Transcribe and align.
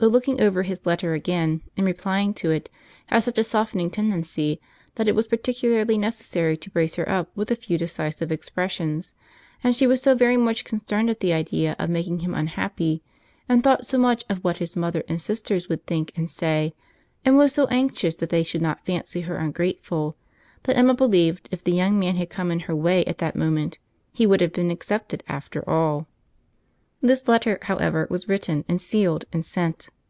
The 0.00 0.08
looking 0.08 0.40
over 0.40 0.62
his 0.62 0.86
letter 0.86 1.12
again, 1.12 1.60
in 1.76 1.84
replying 1.84 2.32
to 2.36 2.50
it, 2.50 2.70
had 3.08 3.18
such 3.22 3.36
a 3.36 3.44
softening 3.44 3.90
tendency, 3.90 4.58
that 4.94 5.06
it 5.06 5.14
was 5.14 5.26
particularly 5.26 5.98
necessary 5.98 6.56
to 6.56 6.70
brace 6.70 6.94
her 6.94 7.06
up 7.06 7.30
with 7.36 7.50
a 7.50 7.54
few 7.54 7.76
decisive 7.76 8.32
expressions; 8.32 9.12
and 9.62 9.76
she 9.76 9.86
was 9.86 10.00
so 10.00 10.14
very 10.14 10.38
much 10.38 10.64
concerned 10.64 11.10
at 11.10 11.20
the 11.20 11.34
idea 11.34 11.76
of 11.78 11.90
making 11.90 12.20
him 12.20 12.34
unhappy, 12.34 13.02
and 13.46 13.62
thought 13.62 13.84
so 13.84 13.98
much 13.98 14.24
of 14.30 14.42
what 14.42 14.56
his 14.56 14.74
mother 14.74 15.04
and 15.06 15.20
sisters 15.20 15.68
would 15.68 15.84
think 15.86 16.12
and 16.16 16.30
say, 16.30 16.72
and 17.22 17.36
was 17.36 17.52
so 17.52 17.66
anxious 17.66 18.14
that 18.14 18.30
they 18.30 18.42
should 18.42 18.62
not 18.62 18.86
fancy 18.86 19.20
her 19.20 19.36
ungrateful, 19.36 20.16
that 20.62 20.78
Emma 20.78 20.94
believed 20.94 21.46
if 21.52 21.62
the 21.62 21.72
young 21.72 21.98
man 21.98 22.16
had 22.16 22.30
come 22.30 22.50
in 22.50 22.60
her 22.60 22.74
way 22.74 23.04
at 23.04 23.18
that 23.18 23.36
moment, 23.36 23.76
he 24.12 24.26
would 24.26 24.40
have 24.40 24.54
been 24.54 24.70
accepted 24.70 25.22
after 25.28 25.62
all. 25.68 26.06
This 27.02 27.26
letter, 27.26 27.58
however, 27.62 28.06
was 28.10 28.28
written, 28.28 28.62
and 28.68 28.78
sealed, 28.78 29.24
and 29.32 29.42
sent. 29.46 29.88